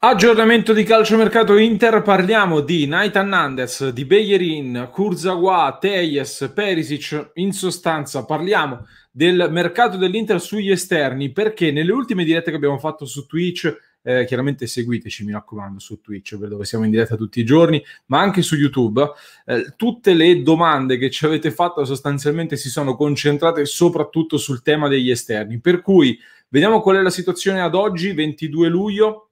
[0.00, 8.24] Aggiornamento di calciomercato Inter, parliamo di Naitan Hernandez, di Beyerin, Kurzawa, Teyes, Perisic, in sostanza
[8.24, 13.76] parliamo del mercato dell'Inter sugli esterni perché nelle ultime dirette che abbiamo fatto su Twitch
[14.02, 18.20] eh, chiaramente seguiteci, mi raccomando, su Twitch, dove siamo in diretta tutti i giorni, ma
[18.20, 19.04] anche su YouTube.
[19.46, 24.86] Eh, tutte le domande che ci avete fatto sostanzialmente si sono concentrate soprattutto sul tema
[24.86, 25.58] degli esterni.
[25.58, 26.16] Per cui
[26.50, 29.27] vediamo qual è la situazione ad oggi, 22 luglio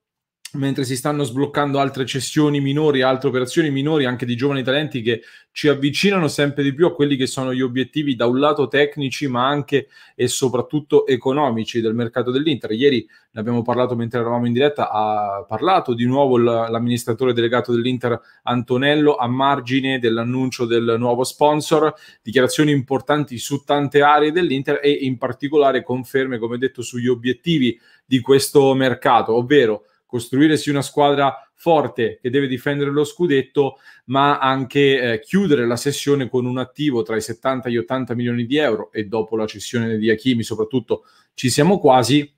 [0.57, 5.23] mentre si stanno sbloccando altre cessioni minori, altre operazioni minori anche di giovani talenti che
[5.53, 9.27] ci avvicinano sempre di più a quelli che sono gli obiettivi da un lato tecnici
[9.27, 12.73] ma anche e soprattutto economici del mercato dell'Inter.
[12.73, 18.21] Ieri ne abbiamo parlato mentre eravamo in diretta, ha parlato di nuovo l'amministratore delegato dell'Inter
[18.43, 25.17] Antonello a margine dell'annuncio del nuovo sponsor, dichiarazioni importanti su tante aree dell'Inter e in
[25.17, 29.85] particolare conferme, come detto, sugli obiettivi di questo mercato, ovvero
[30.17, 36.29] costruirsi una squadra forte che deve difendere lo scudetto, ma anche eh, chiudere la sessione
[36.29, 39.47] con un attivo tra i 70 e gli 80 milioni di euro e dopo la
[39.47, 42.33] cessione di Hakimi soprattutto ci siamo quasi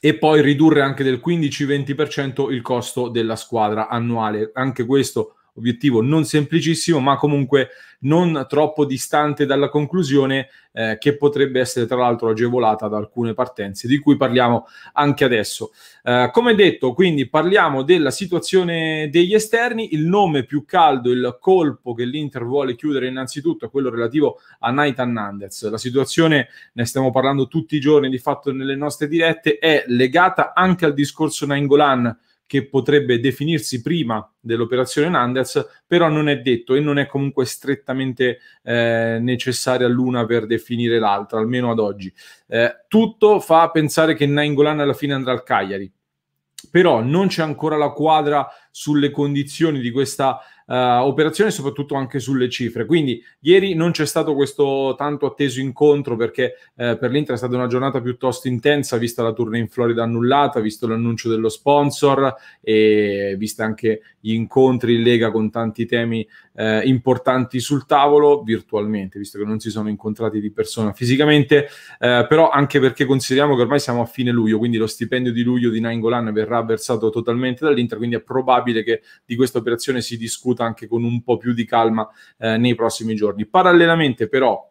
[0.00, 4.50] e poi ridurre anche del 15-20% il costo della squadra annuale.
[4.52, 7.68] Anche questo obiettivo non semplicissimo, ma comunque
[8.00, 13.88] non troppo distante dalla conclusione, eh, che potrebbe essere tra l'altro agevolata da alcune partenze,
[13.88, 15.72] di cui parliamo anche adesso.
[16.04, 21.94] Eh, come detto, quindi parliamo della situazione degli esterni, il nome più caldo, il colpo
[21.94, 25.68] che l'Inter vuole chiudere innanzitutto è quello relativo a Nathan Nandez.
[25.68, 30.52] La situazione, ne stiamo parlando tutti i giorni di fatto nelle nostre dirette, è legata
[30.54, 32.16] anche al discorso Nainggolan,
[32.48, 38.38] che potrebbe definirsi prima dell'operazione Nandez, però non è detto e non è comunque strettamente
[38.62, 42.10] eh, necessaria l'una per definire l'altra, almeno ad oggi.
[42.46, 45.92] Eh, tutto fa pensare che Nainggolan alla fine andrà al Cagliari,
[46.70, 48.48] però non c'è ancora la quadra
[48.78, 52.84] sulle condizioni di questa uh, operazione, soprattutto anche sulle cifre.
[52.84, 57.56] Quindi ieri non c'è stato questo tanto atteso incontro perché uh, per l'Inter è stata
[57.56, 63.34] una giornata piuttosto intensa, vista la tournée in Florida annullata, visto l'annuncio dello sponsor e
[63.38, 69.38] viste anche gli incontri in Lega con tanti temi uh, importanti sul tavolo virtualmente, visto
[69.38, 71.68] che non si sono incontrati di persona fisicamente,
[71.98, 75.70] però anche perché consideriamo che ormai siamo a fine luglio, quindi lo stipendio di luglio
[75.70, 80.64] di Nainggolan verrà versato totalmente dall'Inter, quindi è probabile che di questa operazione si discuta
[80.64, 82.08] anche con un po' più di calma
[82.38, 83.46] eh, nei prossimi giorni.
[83.46, 84.68] Parallelamente però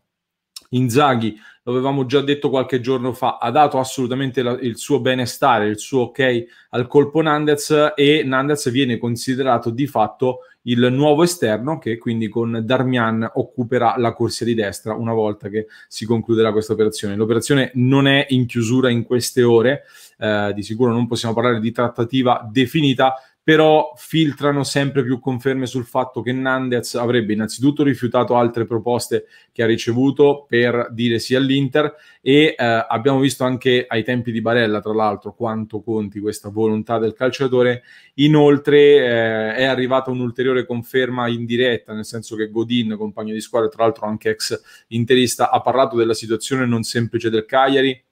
[0.69, 5.67] Inzaghi, lo avevamo già detto qualche giorno fa, ha dato assolutamente la, il suo benestare,
[5.67, 11.77] il suo ok al colpo Nandez e Nandez viene considerato di fatto il nuovo esterno
[11.77, 16.73] che quindi con Darmian occuperà la corsia di destra una volta che si concluderà questa
[16.73, 17.15] operazione.
[17.15, 19.83] L'operazione non è in chiusura in queste ore,
[20.17, 23.13] eh, di sicuro non possiamo parlare di trattativa definita,
[23.47, 29.63] però filtrano sempre più conferme sul fatto che Nandez avrebbe innanzitutto rifiutato altre proposte che
[29.63, 34.81] ha ricevuto per dire sì all'Inter e eh, abbiamo visto anche ai tempi di Barella,
[34.81, 37.83] tra l'altro, quanto conti questa volontà del calciatore.
[38.15, 43.69] Inoltre eh, è arrivata un'ulteriore conferma in diretta, nel senso che Godin, compagno di squadra,
[43.69, 48.06] tra l'altro anche ex interista, ha parlato della situazione non semplice del Cagliari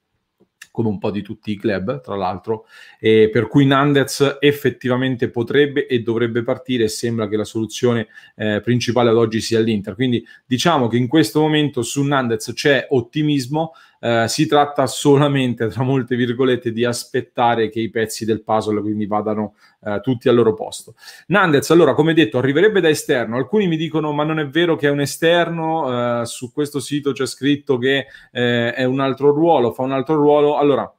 [0.76, 2.66] come un po' di tutti i club, tra l'altro,
[3.00, 8.60] e per cui Nandez effettivamente potrebbe e dovrebbe partire e sembra che la soluzione eh,
[8.62, 9.94] principale ad oggi sia l'Inter.
[9.94, 15.82] Quindi diciamo che in questo momento su Nandez c'è ottimismo, eh, si tratta solamente, tra
[15.82, 20.54] molte virgolette, di aspettare che i pezzi del puzzle quindi vadano eh, tutti al loro
[20.54, 20.94] posto.
[21.28, 23.36] Nandez, allora, come detto, arriverebbe da esterno.
[23.36, 27.12] Alcuni mi dicono, ma non è vero che è un esterno, eh, su questo sito
[27.12, 30.56] c'è scritto che eh, è un altro ruolo, fa un altro ruolo.
[30.56, 30.90] Allora,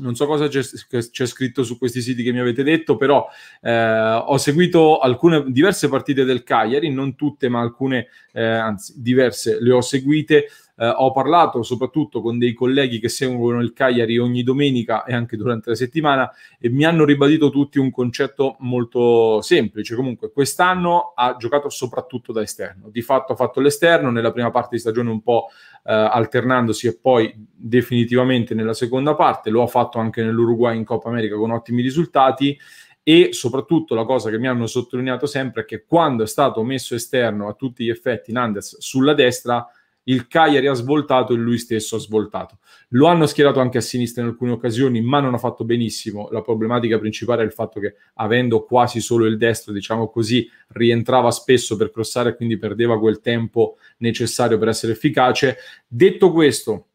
[0.00, 0.62] non so cosa c'è,
[1.10, 3.26] c'è, scritto su questi siti che mi avete detto, però
[3.60, 9.58] eh, ho seguito alcune diverse partite del Cagliari, non tutte, ma alcune, eh, anzi diverse
[9.60, 10.46] le ho seguite.
[10.80, 15.36] Eh, ho parlato soprattutto con dei colleghi che seguono il Cagliari ogni domenica e anche
[15.36, 19.94] durante la settimana e mi hanno ribadito tutti un concetto molto semplice.
[19.94, 22.88] Comunque, quest'anno ha giocato soprattutto da esterno.
[22.88, 25.48] Di fatto ha fatto l'esterno nella prima parte di stagione un po'
[25.84, 29.50] eh, alternandosi e poi definitivamente nella seconda parte.
[29.50, 32.58] Lo ha fatto anche nell'Uruguay in Coppa America con ottimi risultati
[33.02, 36.94] e soprattutto la cosa che mi hanno sottolineato sempre è che quando è stato messo
[36.94, 39.66] esterno a tutti gli effetti Nandes sulla destra
[40.10, 42.58] il Cagliari ha svoltato e lui stesso ha svoltato.
[42.90, 46.28] Lo hanno schierato anche a sinistra in alcune occasioni, ma non ha fatto benissimo.
[46.30, 51.30] La problematica principale è il fatto che, avendo quasi solo il destro, diciamo così, rientrava
[51.30, 55.56] spesso per crossare e quindi perdeva quel tempo necessario per essere efficace.
[55.86, 56.86] Detto questo,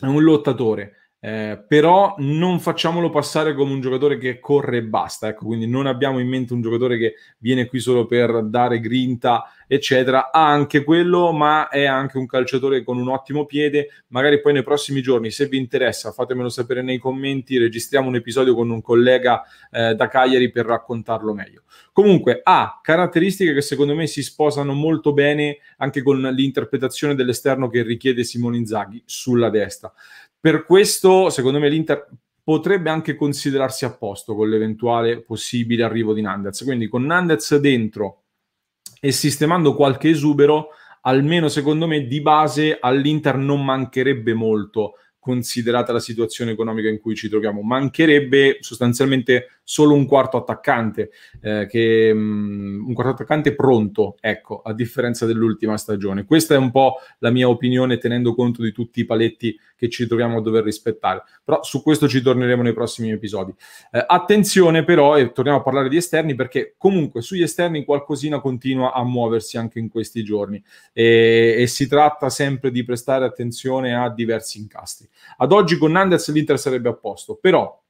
[0.00, 5.28] è un lottatore eh, però non facciamolo passare come un giocatore che corre e basta,
[5.28, 9.44] ecco, quindi non abbiamo in mente un giocatore che viene qui solo per dare grinta,
[9.66, 14.52] eccetera, ha anche quello, ma è anche un calciatore con un ottimo piede, magari poi
[14.52, 18.80] nei prossimi giorni, se vi interessa, fatemelo sapere nei commenti, registriamo un episodio con un
[18.80, 21.62] collega eh, da Cagliari per raccontarlo meglio.
[21.92, 27.82] Comunque ha caratteristiche che secondo me si sposano molto bene anche con l'interpretazione dell'esterno che
[27.82, 29.92] richiede Simone Inzaghi sulla destra.
[30.46, 32.08] Per questo, secondo me, l'Inter
[32.40, 36.62] potrebbe anche considerarsi a posto con l'eventuale possibile arrivo di Nandez.
[36.62, 38.26] Quindi con Nandez dentro
[39.00, 40.68] e sistemando qualche esubero,
[41.00, 44.92] almeno secondo me di base all'Inter non mancherebbe molto
[45.26, 47.60] considerata la situazione economica in cui ci troviamo.
[47.62, 51.10] Mancherebbe sostanzialmente solo un quarto attaccante,
[51.42, 56.24] eh, che, um, un quarto attaccante pronto, ecco, a differenza dell'ultima stagione.
[56.24, 60.06] Questa è un po' la mia opinione, tenendo conto di tutti i paletti che ci
[60.06, 61.24] troviamo a dover rispettare.
[61.42, 63.52] Però su questo ci torneremo nei prossimi episodi.
[63.90, 68.92] Eh, attenzione però, e torniamo a parlare di esterni, perché comunque sugli esterni qualcosina continua
[68.92, 70.62] a muoversi anche in questi giorni
[70.92, 75.08] e, e si tratta sempre di prestare attenzione a diversi incastri.
[75.38, 77.82] Ad oggi con Nandez l'Inter sarebbe a posto, però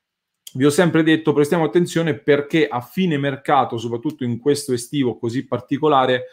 [0.55, 5.46] vi ho sempre detto prestiamo attenzione perché a fine mercato, soprattutto in questo estivo così
[5.46, 6.26] particolare,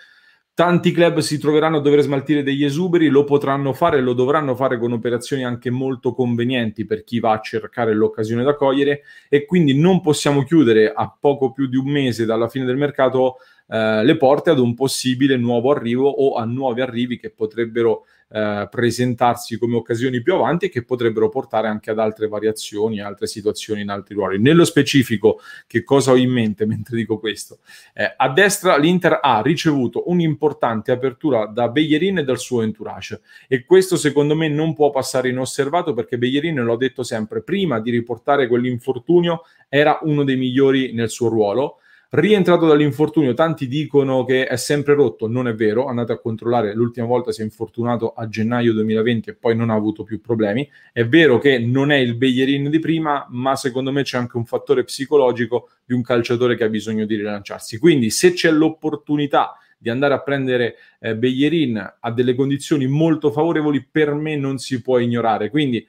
[0.53, 4.77] tanti club si troveranno a dover smaltire degli esuberi, lo potranno fare, lo dovranno fare
[4.77, 9.77] con operazioni anche molto convenienti per chi va a cercare l'occasione da cogliere e quindi
[9.77, 13.37] non possiamo chiudere a poco più di un mese dalla fine del mercato
[13.73, 18.67] eh, le porte ad un possibile nuovo arrivo o a nuovi arrivi che potrebbero eh,
[18.69, 23.81] presentarsi come occasioni più avanti e che potrebbero portare anche ad altre variazioni, altre situazioni
[23.81, 24.39] in altri ruoli.
[24.39, 27.61] Nello specifico, che cosa ho in mente mentre dico questo?
[27.95, 33.65] Eh, a destra l'Inter ha ricevuto un'importante apertura da Bellerin e dal suo entourage e
[33.65, 38.47] questo secondo me non può passare inosservato perché Bellerin, l'ho detto sempre, prima di riportare
[38.47, 41.79] quell'infortunio era uno dei migliori nel suo ruolo
[42.15, 47.07] Rientrato dall'infortunio, tanti dicono che è sempre rotto, non è vero, andate a controllare, l'ultima
[47.07, 50.69] volta si è infortunato a gennaio 2020 e poi non ha avuto più problemi.
[50.91, 54.45] È vero che non è il Beglierin di prima, ma secondo me c'è anche un
[54.45, 57.79] fattore psicologico di un calciatore che ha bisogno di rilanciarsi.
[57.79, 63.87] Quindi se c'è l'opportunità di andare a prendere eh, Beglierin a delle condizioni molto favorevoli,
[63.89, 65.49] per me non si può ignorare.
[65.49, 65.83] Quindi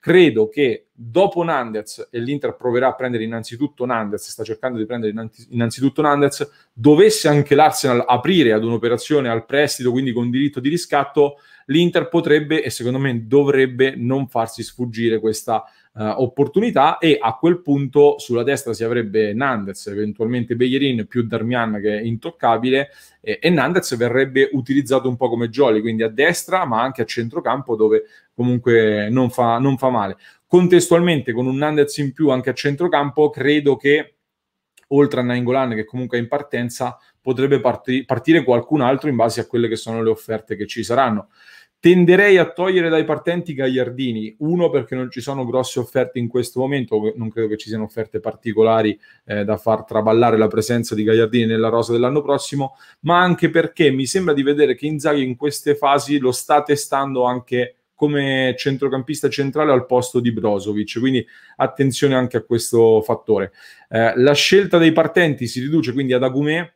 [0.00, 5.12] Credo che dopo Nandez, e l'Inter proverà a prendere innanzitutto Nandez, sta cercando di prendere
[5.50, 11.36] innanzitutto Nandez, dovesse anche l'Arsenal aprire ad un'operazione al prestito, quindi con diritto di riscatto,
[11.70, 17.62] l'Inter potrebbe e secondo me dovrebbe non farsi sfuggire questa uh, opportunità e a quel
[17.62, 23.50] punto sulla destra si avrebbe Nandez, eventualmente Bellerin più Darmian che è intoccabile e, e
[23.50, 28.04] Nandez verrebbe utilizzato un po' come Jolly, quindi a destra ma anche a centrocampo dove
[28.34, 30.16] comunque non fa, non fa male.
[30.46, 34.14] Contestualmente con un Nandez in più anche a centrocampo credo che
[34.92, 39.40] oltre a Nainggolan che comunque è in partenza potrebbe parti- partire qualcun altro in base
[39.40, 41.28] a quelle che sono le offerte che ci saranno.
[41.80, 46.60] Tenderei a togliere dai partenti Gagliardini, uno perché non ci sono grosse offerte in questo
[46.60, 51.04] momento, non credo che ci siano offerte particolari eh, da far traballare la presenza di
[51.04, 55.36] Gagliardini nella rosa dell'anno prossimo, ma anche perché mi sembra di vedere che Inzaghi in
[55.36, 62.14] queste fasi lo sta testando anche come centrocampista centrale al posto di Brozovic, quindi attenzione
[62.14, 63.52] anche a questo fattore.
[63.88, 66.72] Eh, la scelta dei partenti si riduce quindi ad Agumè,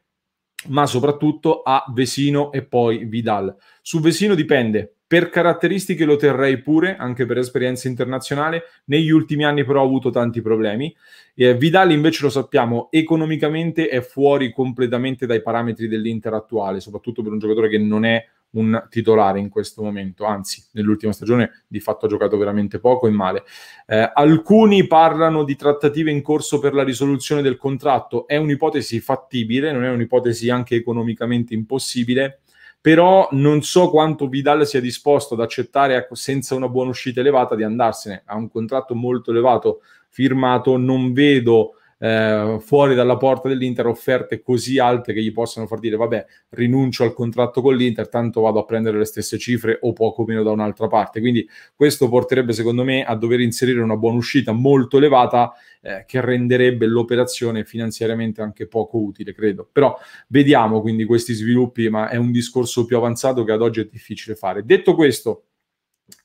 [0.69, 3.55] ma soprattutto a Vesino e poi Vidal.
[3.83, 8.65] Su Vesino dipende, per caratteristiche lo terrei pure, anche per esperienza internazionale.
[8.87, 10.93] Negli ultimi anni però ha avuto tanti problemi.
[11.37, 17.31] Eh, Vidal invece lo sappiamo, economicamente è fuori completamente dai parametri dell'Inter attuale, soprattutto per
[17.31, 22.07] un giocatore che non è un titolare in questo momento, anzi nell'ultima stagione di fatto
[22.07, 23.45] ha giocato veramente poco e male.
[23.87, 29.71] Eh, alcuni parlano di trattative in corso per la risoluzione del contratto, è un'ipotesi fattibile,
[29.71, 32.41] non è un'ipotesi anche economicamente impossibile,
[32.85, 37.55] però non so quanto Vidal sia disposto ad accettare ecco, senza una buona uscita elevata
[37.55, 38.25] di andarsene.
[38.27, 44.79] Ha un contratto molto elevato firmato, non vedo eh, fuori dalla porta dell'Inter offerte così
[44.79, 48.67] alte che gli possano far dire vabbè rinuncio al contratto con l'Inter, tanto vado a
[48.67, 51.21] prendere le stesse cifre o poco meno da un'altra parte.
[51.21, 56.21] Quindi questo porterebbe secondo me a dover inserire una buona uscita molto elevata eh, che
[56.21, 59.67] renderebbe l'operazione finanziariamente anche poco utile, credo.
[59.73, 63.89] Però vediamo quindi questi sviluppi, ma è un discorso più avanzato che ad oggi è
[63.91, 64.63] difficile fare.
[64.63, 65.45] Detto questo,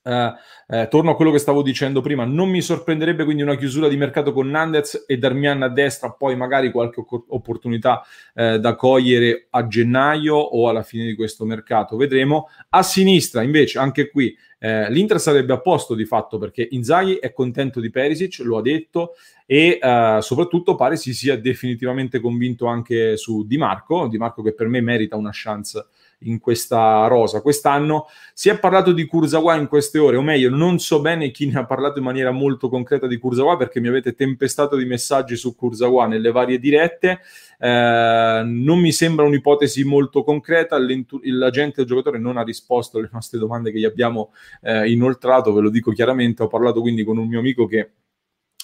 [0.02, 0.34] Uh,
[0.68, 3.96] eh, torno a quello che stavo dicendo prima, non mi sorprenderebbe quindi una chiusura di
[3.96, 9.68] mercato con Nandez e Darmian a destra, poi magari qualche opportunità eh, da cogliere a
[9.68, 12.50] gennaio o alla fine di questo mercato, vedremo.
[12.70, 17.32] A sinistra invece, anche qui, eh, l'Inter sarebbe a posto di fatto perché Inzaghi è
[17.32, 19.14] contento di Perisic, lo ha detto,
[19.46, 24.54] e eh, soprattutto pare si sia definitivamente convinto anche su Di Marco, Di Marco che
[24.54, 25.88] per me merita una chance
[26.24, 27.42] in questa rosa.
[27.42, 31.48] Quest'anno si è parlato di Kurzawa in queste ore, o meglio, non so bene chi
[31.48, 35.36] ne ha parlato in maniera molto concreta di Kurzawa perché mi avete tempestato di messaggi
[35.36, 37.20] su Kurzawa nelle varie dirette.
[37.58, 40.78] Eh, non mi sembra un'ipotesi molto concreta.
[40.78, 45.62] L'agente del giocatore non ha risposto alle nostre domande che gli abbiamo eh, inoltrato, ve
[45.62, 46.44] lo dico chiaramente.
[46.44, 47.92] Ho parlato quindi con un mio amico che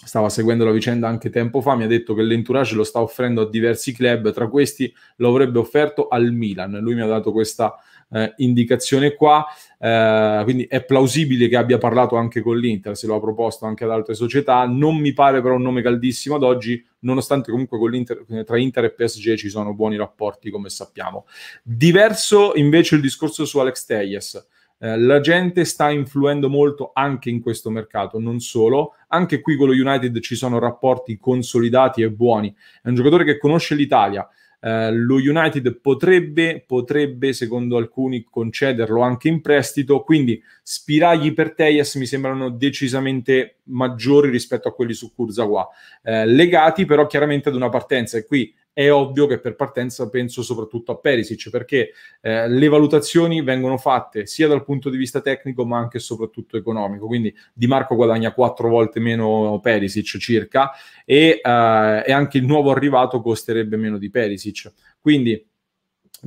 [0.05, 3.41] stava seguendo la vicenda anche tempo fa, mi ha detto che l'entourage lo sta offrendo
[3.41, 6.77] a diversi club, tra questi lo avrebbe offerto al Milan.
[6.79, 7.75] Lui mi ha dato questa
[8.12, 9.45] eh, indicazione qua,
[9.79, 13.83] eh, quindi è plausibile che abbia parlato anche con l'Inter, se lo ha proposto anche
[13.83, 14.65] ad altre società.
[14.65, 17.79] Non mi pare però un nome caldissimo ad oggi, nonostante comunque
[18.45, 21.25] tra Inter e PSG ci sono buoni rapporti, come sappiamo.
[21.63, 24.47] Diverso invece il discorso su Alex Teyes
[24.86, 28.94] eh, la gente sta influendo molto anche in questo mercato, non solo.
[29.08, 32.54] Anche qui con lo United ci sono rapporti consolidati e buoni.
[32.84, 34.30] È un giocatore che conosce l'Italia.
[34.60, 41.96] Eh, lo United potrebbe, potrebbe, secondo alcuni, concederlo anche in prestito, quindi spiragli per Teyes
[41.96, 45.68] mi sembrano decisamente maggiori rispetto a quelli su Kurzawa,
[46.04, 50.44] eh, legati però chiaramente ad una partenza e qui è ovvio che per partenza penso
[50.44, 55.65] soprattutto a Perisic perché eh, le valutazioni vengono fatte sia dal punto di vista tecnico
[55.65, 57.08] ma anche e soprattutto economico.
[57.08, 60.72] Quindi Di Marco guadagna quattro volte meno Perisic circa
[61.05, 64.74] e, eh, e anche il nuovo arrivato costerebbe meno di Perisic.
[65.00, 65.41] Quindi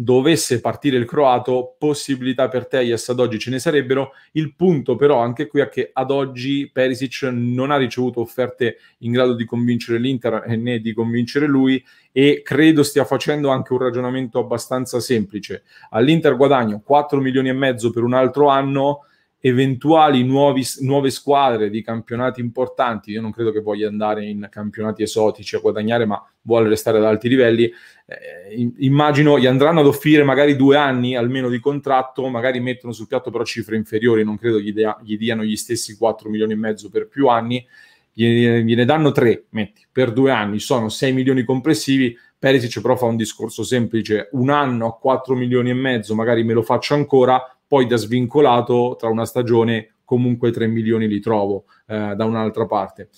[0.00, 4.12] dovesse partire il croato, possibilità per Tejas ad oggi ce ne sarebbero.
[4.32, 9.10] Il punto però anche qui è che ad oggi Perisic non ha ricevuto offerte in
[9.10, 14.38] grado di convincere l'Inter né di convincere lui e credo stia facendo anche un ragionamento
[14.38, 15.64] abbastanza semplice.
[15.90, 19.04] All'Inter guadagno 4 milioni e mezzo per un altro anno,
[19.40, 25.02] eventuali nuovi, nuove squadre di campionati importanti, io non credo che voglia andare in campionati
[25.02, 30.24] esotici a guadagnare, ma vuole restare ad alti livelli, eh, immagino gli andranno ad offrire
[30.24, 34.58] magari due anni almeno di contratto, magari mettono sul piatto però cifre inferiori, non credo
[34.58, 37.64] gli, dia, gli diano gli stessi 4 milioni e mezzo per più anni,
[38.12, 43.16] gliene, danno 3, metti, per due anni, sono 6 milioni complessivi, Perisic però fa un
[43.16, 47.86] discorso semplice, un anno a 4 milioni e mezzo, magari me lo faccio ancora, poi
[47.86, 53.10] da svincolato tra una stagione comunque 3 milioni li trovo eh, da un'altra parte.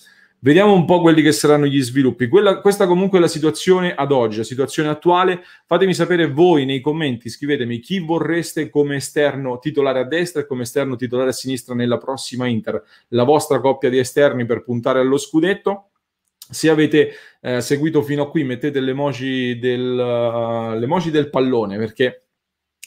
[0.43, 2.27] Vediamo un po' quelli che saranno gli sviluppi.
[2.27, 5.43] Quella, questa comunque è la situazione ad oggi, la situazione attuale.
[5.67, 10.63] Fatemi sapere voi nei commenti, scrivetemi chi vorreste come esterno titolare a destra e come
[10.63, 15.17] esterno titolare a sinistra nella prossima Inter, la vostra coppia di esterni per puntare allo
[15.17, 15.91] scudetto.
[16.49, 22.23] Se avete eh, seguito fino a qui, mettete l'emoji del, uh, l'emoji del pallone perché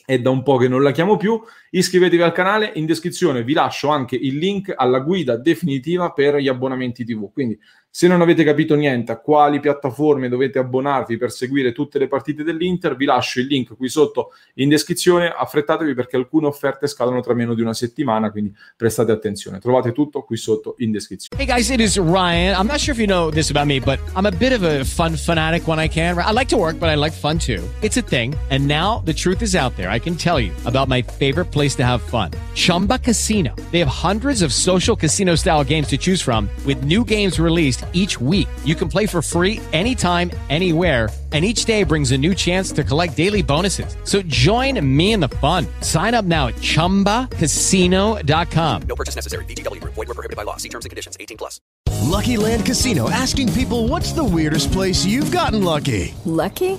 [0.04, 1.40] è da un po' che non la chiamo più.
[1.70, 6.48] Iscrivetevi al canale, in descrizione vi lascio anche il link alla guida definitiva per gli
[6.48, 7.32] abbonamenti TV.
[7.32, 7.58] Quindi
[7.96, 12.42] se non avete capito niente a quali piattaforme dovete abbonarvi per seguire tutte le partite
[12.42, 15.28] dell'Inter, vi lascio il link qui sotto in descrizione.
[15.28, 19.60] Affrettatevi perché alcune offerte scadono tra meno di una settimana, quindi prestate attenzione.
[19.60, 21.40] Trovate tutto qui sotto in descrizione.
[21.40, 22.58] Hey guys, it is Ryan.
[22.58, 24.82] I'm not sure if you know this about me, but I'm a bit of a
[24.82, 26.18] fun fanatic when I can.
[26.18, 27.62] I like to work, but I like fun too.
[27.80, 28.34] It's a thing.
[28.50, 29.88] And now the truth is out there.
[29.94, 32.32] I can tell you about my favorite place to have fun.
[32.54, 33.54] Chumba Casino.
[33.70, 37.84] They have hundreds of social casino style games to choose from with new games released
[37.92, 38.48] each week.
[38.64, 42.84] You can play for free anytime, anywhere, and each day brings a new chance to
[42.84, 43.96] collect daily bonuses.
[44.04, 45.66] So join me in the fun.
[45.80, 48.82] Sign up now at ChumbaCasino.com.
[48.82, 49.44] No purchase necessary.
[49.46, 49.82] VGW.
[49.82, 50.58] Void were prohibited by law.
[50.58, 51.16] See terms and conditions.
[51.18, 51.60] 18 plus.
[52.04, 56.14] Lucky Land Casino asking people what's the weirdest place you've gotten lucky?
[56.24, 56.78] Lucky?